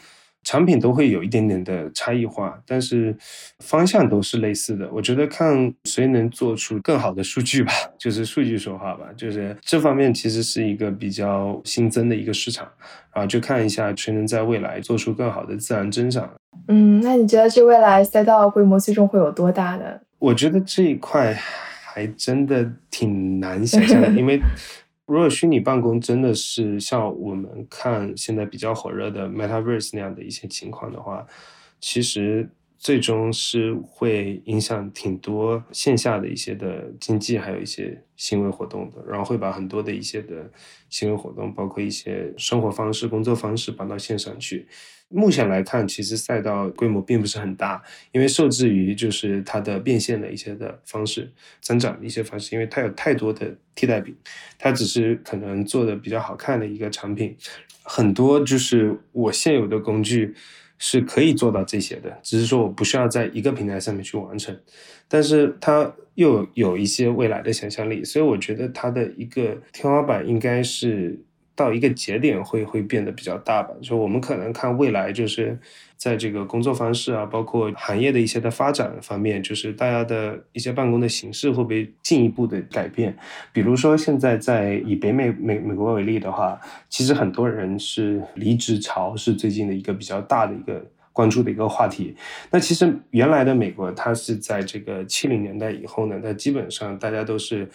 [0.45, 3.13] 产品都会有一点点的差异化，但是
[3.59, 4.87] 方向都是类似的。
[4.93, 12.65] 我觉得看谁能做出更好的数据吧， 就是数据说话吧，就是这方面其实是一个比较新增的一个市场
[13.09, 16.31] 啊，就看一下谁能在未来做出更好的自然增长。
[16.67, 19.85] 嗯，那你觉得这未来赛道规模最终会有多大呢？
[20.19, 24.39] 我觉得这一块还真的挺难想象的，因为。
[25.05, 31.25] 如果虚拟办公真的是像我们看现在比较火热的 Metaverse 那样的一些情况的话，
[31.79, 40.51] 其实最终是会影响挺多线下的一些的经济，还有一些行为活动的，然后会把很多的一些的
[40.89, 44.67] 行为活动，包括一些生活方式、工作方式搬到线上去。
[45.09, 54.15] 目前来看，其实赛道规模并不是很大，因为受制于就是它的变现的一些的方式、增长的一些方式，因为它有太多的替代品，
[54.57, 57.37] 它只是可能做的比较好看的一个产品，
[57.83, 60.33] 很多就是我现有的工具
[60.79, 64.59] 是可以做到这些的，只是说我不需要在一个平台上面去完成，
[65.07, 71.23] 但是它又有一些未来的想象力，所以我觉得它的一个天花板应该是。
[71.55, 75.57] 到一个节点会会变得比较大吧，就我们可能看未来，就是
[75.95, 83.15] 在这个工作方式啊，包括行业的一些的发展方面，就是大家的一些办公的形式会不会进一步的改变？
[83.53, 90.85] 比如说现在在以北美美美国为例的话，其实很多人是离职潮是最近的一个比较大的一个。
[91.15, 92.13] 关注的一个话题。
[92.51, 97.65] 那其实原来的美国，它是在这个七零年代以后呢，它基本上大家都是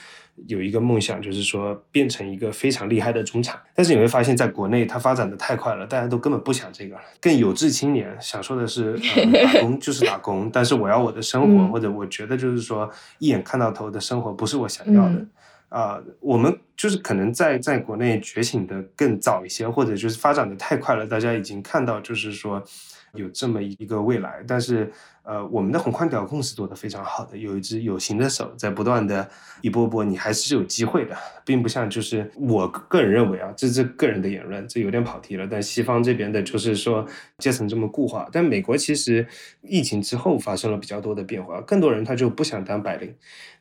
[0.46, 3.58] 有一个梦想，就是说变成一个非常厉害的中产。
[3.74, 6.94] 但是你会发现在国内，它发展的太快了，大家都根本不想这个。
[7.18, 8.98] 更有志青年想说的是，
[9.32, 15.26] 打工就是打工，但是我要我的生活，或者我觉得就是说一眼看到头的生活不是我想要的。
[15.70, 22.62] 啊，我们就是可能在在国内觉醒的更早一些，或者就是发展的太快了，大家已经看到就是说。
[23.14, 24.92] 有这么一个未来，但是
[25.22, 29.28] 呃，我们的宏观调控是做得非常好的，有一只有形的手在不断的
[29.60, 35.46] 一波波，你还是有机会的，并不像就是我个人认为啊，这是个人的言论，这有点跑题了。
[35.48, 37.06] 但西方这边的就是说
[37.38, 39.26] 阶层这么固化，但美国其实
[39.62, 43.14] 疫情之后发生了比较多的变化，更多人他就不想当白领，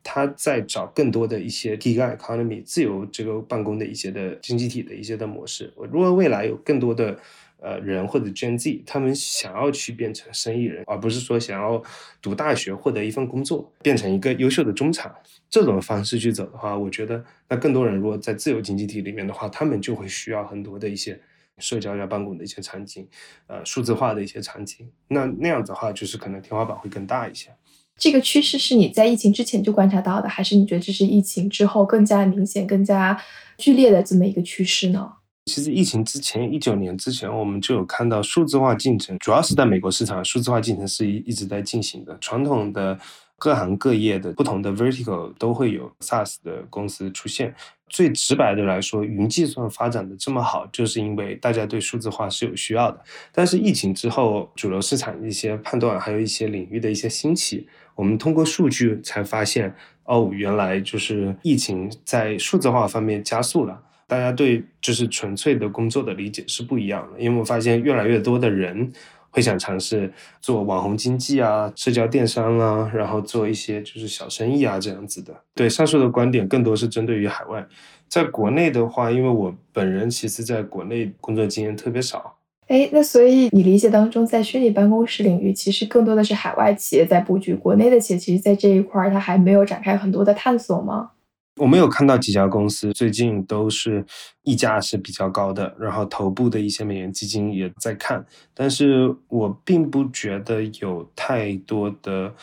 [0.03, 5.73] 他在找更多的一些 gig economy 自由这个办公的一些的经济体的一些的模式。
[5.91, 7.17] 如果未来有更多的。
[7.62, 11.82] 呃，人或者 Gen Z，他们想要去变成生意人，而不是说想要
[12.22, 15.13] 读大学获得一份工作，变成一个优秀的中产
[15.50, 21.19] 这种方式去走的话，我觉得那更多人如果在自由经济体里面的话，他们就会需要很多的一些
[21.58, 23.06] 社交加办公的一些场景，
[23.48, 24.89] 呃，数字化的一些场景。
[25.10, 27.50] 那那样子的话，就是可能天花板会更大一些。
[27.98, 33.22] 这个趋势是你在疫情之前就观察到的，还是你觉得这是疫情之后更加明显、更加
[33.58, 35.15] 剧烈的这么一个趋势呢？
[35.49, 42.15] 其实疫情之前，一九年之前，我们就有看到数字化进程，主要是在美国市场，数字化进程是一一直在进行的。
[42.21, 42.97] 传统的
[43.39, 47.55] 各行各业的不同的 vertical 都会有 SaaS 的公司出现。
[47.89, 53.01] 最直白的来说，云计算发展的这么好，就是因为大家对数字化是有需要的。
[53.31, 63.81] 但是疫情之后，主流市场一些判断，还有一些领域的一些兴起，我们通过数据才发现，哦，原来就是疫情在数字化方面加速了。
[64.10, 68.91] 大家对就是纯粹的工作的理解是不一样的，因为我发现越来越多的人
[69.30, 75.32] 会想尝试做网红经济啊、社交电商啊，然后做一些就是小生意啊这样子的。
[75.54, 77.63] 对上述的观点更多是针对于海外，
[78.08, 82.38] 在国内的话，因为我本人其实在国内工作经验特别少。
[82.67, 91.12] 哎，那所以你理解当中，在虚拟办公室领域，其实更多的是海外企业在布局，国内的企业其实，在这一块儿它还没有展开很多的探索吗？
[91.60, 94.04] 我们有看到几家公司最近都是
[94.43, 102.34] 溢价是比较高的，然后头部的一些美元基金也在看，但是我并不觉得有太多的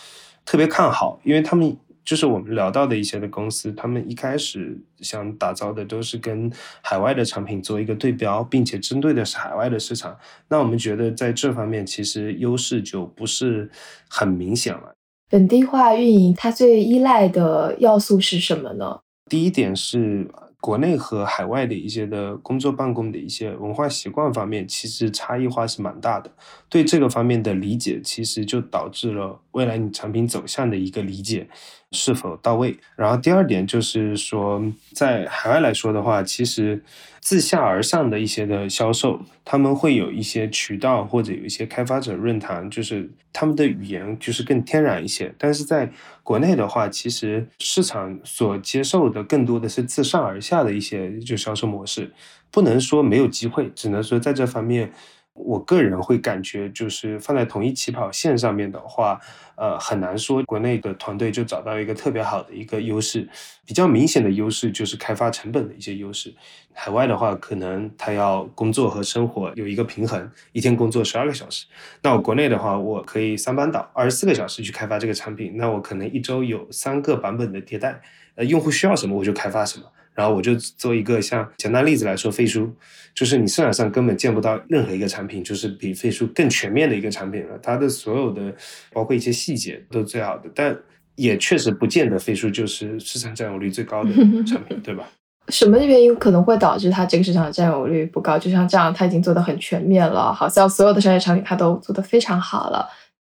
[0.45, 1.75] 特别看好，因为他们
[2.05, 6.53] 就是我们聊到的一些的公司，他们一开始想打造的都是跟
[6.83, 10.17] 海外的产品做一个对标，并且针对的是海外的市场，
[10.49, 13.71] 那我们觉得在这方面其实优势就不是
[14.09, 14.95] 很明显了。
[15.29, 19.01] 本地化运营它最依赖的要素是什么呢？
[19.29, 26.31] 第一点是国内和海外的一些的工作办公的一些文化习惯方面，其实差异化是蛮大的。
[26.69, 31.49] 对这个方面的理解，其实就导致了未来你产品走向的一个理解
[31.93, 32.77] 是否到位。
[32.97, 36.83] 然后第二点就是说，在海外来说的话，其实
[37.21, 45.35] 自下而上的一些的销售，他们会有一些渠道或者有一些开发者论坛，就是他们的语言就是更天然一些。
[45.39, 45.91] 但是在
[46.23, 52.13] 国内的话，其实市场所接受的更多的是自上而下的一些就销售模式，
[52.51, 54.93] 不能说没有机会，只能说在这方面。
[55.37, 59.21] 我个人会感觉，就是放在同一起跑线上面的话，
[59.57, 63.29] 呃，很难说国内的团队就找到一个特别好的一个优势。
[63.65, 66.35] 比较明显的优势就是开发成本的一些优势。
[66.73, 71.67] 海外的话，可能他要工作和生活有一个平衡，一天工作十二个小时。
[72.03, 75.57] 那我国内的话，我可以三班倒，二十四个小时去开发这个产品。
[75.57, 78.01] 那我可能一周有三个版本的迭代，
[78.37, 79.87] 呃，用户需要什么我就开发什么。
[80.17, 82.75] 然后我就做一个像简单例子来说，飞书，
[83.15, 87.59] 就是你市场上根本见不到任何一个产品，就是比飞书更全面的一个产品了。
[87.63, 88.53] 它的所有的，
[88.93, 90.77] 包括一些细节都最好的，但
[91.15, 94.11] 也确实不见得飞书就是市场占有率最高的
[94.45, 95.07] 产品， 对吧？
[95.49, 98.39] 什么原因可能会导致它这个市场占有率不高？
[98.39, 102.89] 就像这样，它已经做得很全面了，好像所有的商业场景它都做得非常好了。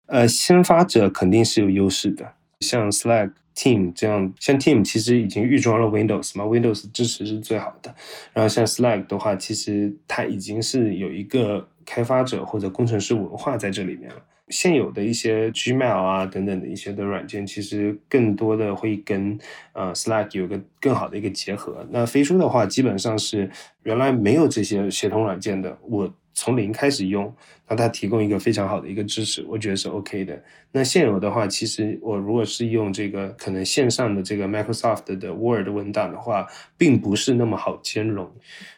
[0.07, 3.31] 呃，先发者肯定是有优势的，像 Slack。
[3.59, 7.93] Team 这样，像 Team 其实已经预装了 Windows 嘛，Windows 支持是最好的。
[8.31, 14.15] 然后像 Slack 的话，其实它已经是有一个开发者或者工程师文化在这里面了。
[14.47, 19.37] 现有的一些 Gmail 啊等等的一些的软件，其实更多的会跟
[19.73, 21.85] 呃 Slack 有个更好的一个结合。
[21.91, 23.51] 那飞书的话，基本上是
[23.83, 26.13] 原来没有这些协同软件的，我。
[26.39, 27.35] 从零开始用，
[27.67, 30.41] 那它提供一个非常好的一个支持，我觉得是 OK 的。
[30.71, 38.31] 那现有的话，其实我如果是用这个可能线上的这个 Microsoft 的 Word 文档的话，并不是那么好兼容。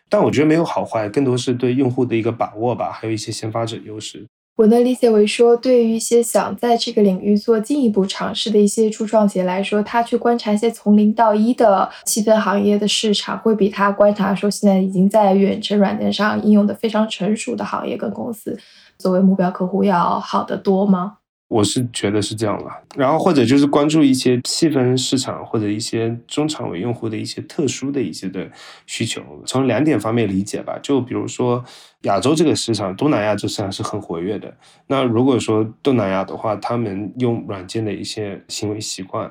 [0.09, 4.25] 但我觉得没有好坏，更多是对用户的一个把握吧，还有一些先发者优势。
[4.57, 18.55] 我能理解为说，对于一些想在这个领域做进一步尝试的一些初创企业来说，他去观察一些从零到一的细分行业的市场，会比他观察说现在已经在远程软件上应用的非常成熟的行业跟公司
[18.99, 21.17] 作为目标客户要好得多吗？
[21.51, 28.49] 我是觉得是这样了，然后或者就是关注一些细分市场或者一些中长尾用户的一些特殊的一些的
[28.87, 30.79] 需求，从两点方面理解吧。
[30.81, 31.61] 就比如说
[32.03, 34.55] 亚洲这个市场，东南亚这市场是很活跃的。
[34.87, 39.29] 那如果说东南亚的话，他们用软件的一些行为习惯，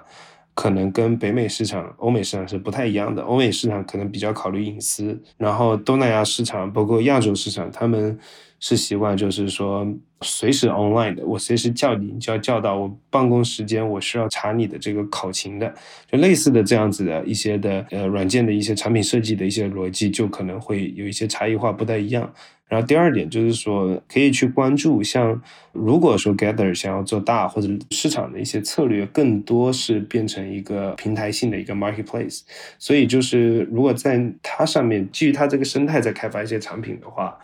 [0.53, 3.23] 可能跟北美市场、欧美市场是不太一样的。
[3.23, 8.19] 欧美市场可能比较考虑隐私，然后东南亚市场包括亚洲市场，他们。
[8.63, 9.87] 是习惯，就是说
[10.23, 15.75] 随时 online 的，我随时叫你，你就要叫到我办公时间，我需要查你的这个考勤的，
[16.13, 22.31] 就类似的这样子的一些的呃软件的一些产品设计的一些逻辑，就可能会有一些差异化，不太一样。
[22.69, 25.41] 然后第二点就是说，可以去关注，像
[25.73, 32.43] 如果说 Gather 想要做大，或者市场的一些策略更多是变成一个平台性的一个 marketplace，
[32.79, 37.39] 所以就是如果在它上面基于它这个生态在开发一些产品的话。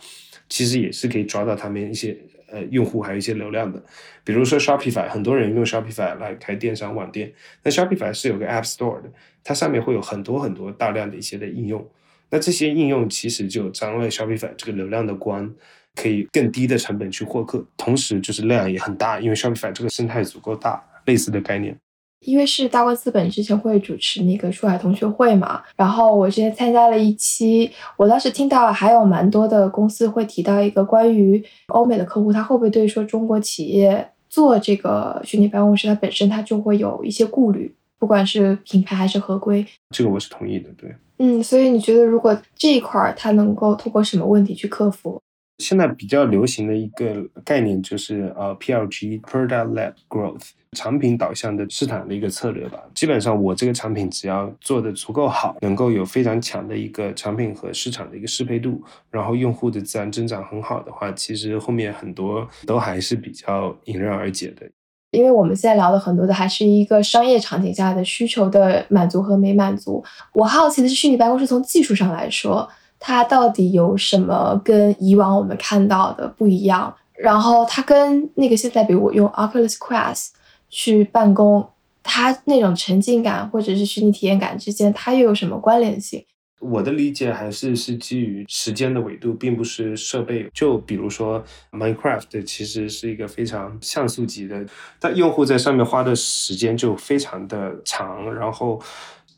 [0.49, 2.17] 其实也是可以抓到他们一些
[2.49, 3.81] 呃用户，还有一些流量的。
[4.23, 7.31] 比如说 Shopify，很多人用 Shopify 来开电商网店。
[7.63, 9.11] 那 Shopify 是有个 App Store 的，
[9.43, 11.87] 它上面会有很多很多大量的一些的应用。
[12.29, 15.53] 那这些应用其实就掌握 Shopify 这个流量的光，
[15.95, 21.77] 可以更低的成本去获客，同时就是量也很大，因为 Shopify 这个生态足够大，类似的概念。
[22.21, 39.65] 因为是大观资本之前会主持那个出海同学会嘛，然后我之前参加了一期，我当时听到还有蛮多的公司会提到一个关于欧美的客户，他会不会对说中国企业做这个虚拟办公室，它本身它就会有一些顾虑，不管是品牌还是合规。
[39.91, 40.93] 这个我是同意的，对。
[41.19, 45.19] 嗯，所以你觉得如果这一块儿它能够通过什么问题去克服？
[45.59, 52.79] 现在比较流行的一个概念就是呃 PLG（Product Led Growth） 产品导向的市场的一个策略吧。
[52.93, 58.79] 基本上我这个产品只要做的足够好，能够有非常强的一个产品和市场的一个适配度，
[59.09, 64.69] 然后用户的自然增长很好的话，其实后面很多都还是比较迎刃而解的。
[65.11, 70.03] 因为我们现在聊的很多的还是一个商业场景下的需求的满足和没满足。
[70.33, 72.69] 我好奇的是，虚拟办公室从技术上来说。
[72.99, 76.93] 它到底有什么跟以往我们看到的不一样？
[77.13, 80.29] 然后它跟那个现在，比如我用 Oculus Quest
[80.69, 81.67] 去办公，
[82.03, 86.23] 它那种沉浸感或者是虚拟体验感之间，它又有什么关联性？
[86.59, 90.49] 我的理解还是是基于时间的维度，并不是设备。
[90.53, 94.65] 就比如说 Minecraft，其实是一个非常像素级的，
[94.99, 98.81] 但用户在上面花的时间就非常的长，然后。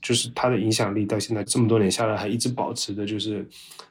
[0.01, 3.47] 就是它的影响力到现在这么多年下来还一直保持的，就是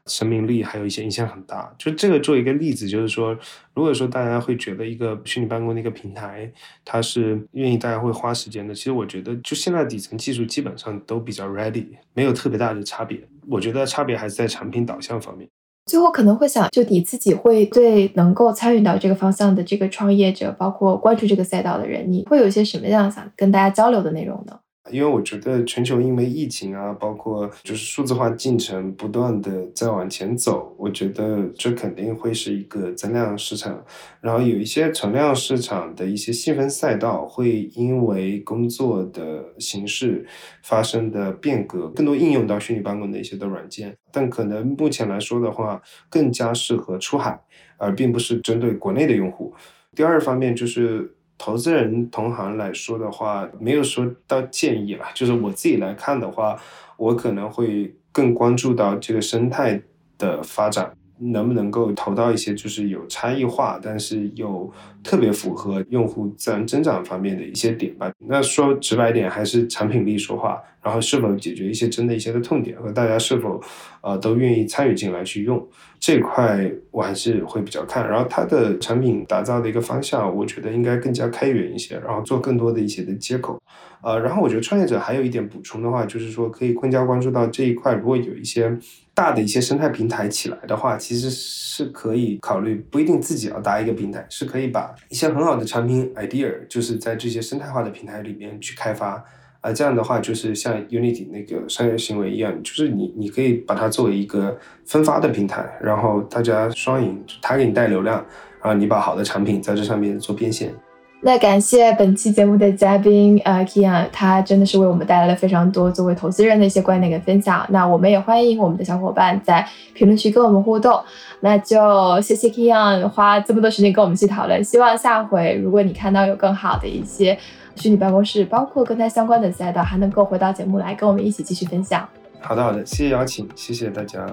[0.07, 1.73] 生命力，还有一些影响很大。
[1.79, 3.37] 就这个做一个例子，就是说，
[3.75, 6.51] 如果说大家会觉得一个虚拟办公的一个平台，
[6.85, 13.21] 它是愿意大家会花时间的，其实我觉得就现在底层技术基本上都比较 ready，没有特别大的差别。
[13.49, 15.49] 我觉得差别还是在产品导向方面。
[15.87, 24.59] 最后可能会想，就你自己会对能够参与到这个方向的这个创业者，包括关注这个赛道的人，你会有一些什么样想跟大家交流的内容呢？
[24.91, 33.85] 因为我觉得全球因为疫情啊，包括就是数字化进程不断的在往前走，我觉得这肯定会是一个增量市场。
[34.21, 40.27] 然后有一些存量市场的一些细分赛道，会因为工作的形式
[40.63, 43.97] 发生的变革，更多应用到虚拟办公的一些的软件。
[44.11, 47.41] 但可能目前来说的话，更加适合出海，
[47.77, 49.55] 而并不是针对国内的用户。
[49.95, 51.15] 第二方面就是。
[51.39, 56.61] 投资人同行来说的话，没有说到建议了，就是我自己来看的话，
[56.97, 59.81] 我可能会更关注到这个生态
[60.19, 60.93] 的发展。
[61.21, 64.71] 能不能够投到一些就是有差异化，但是又
[65.03, 68.11] 特别符合用户自然增长方面的一些点吧？
[68.19, 73.61] 那说直白点，还是产品力说话，然后是否解决一些真的一些的痛点，和大家是否
[74.01, 75.67] 呃都愿意参与进来去用
[75.99, 78.09] 这块，我还是会比较看。
[78.09, 83.59] 然后它的产品打造的一个方向，我觉得应该更加开源一些，然后做更多的一些的接口。
[84.03, 88.79] 呃，然后我觉得创业者还有一点补充的话，就是说可以更加关注到这一块，如果有一些。
[89.19, 99.25] 大的一些生态平台起来的话，其实是可以考虑，不一定自己要搭一个平台，是可以把一些很好的产品 idea，就是在这些生态化的平台里面去开发。
[99.61, 108.25] 啊，这样的话就是像 Unity 那个商业行为一样，就是你你可以把它作为一个分发的平台，然后大家双赢，他给你带流量，
[108.63, 110.73] 然后你把好的产品在这上面做变现。
[111.21, 117.67] 那感谢本期节目的嘉宾，呃，Kian，他真的是为我们带来了非常多作为投资人的一些观点跟分享。
[117.71, 121.03] 那我们也欢迎我们的小伙伴在评论区跟我们互动。
[121.41, 124.63] 那就谢谢 Kian 花这么多时间跟我们去讨论。
[124.63, 127.37] 希望下回如果你看到有更好的一些
[127.75, 132.09] 虚拟办公室，包括跟他相关的赛道，还能够回到节目来跟我们一起继续分享。
[132.41, 134.25] 好的，好的，谢谢邀请，谢谢大家，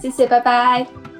[0.00, 1.19] 谢谢，拜拜。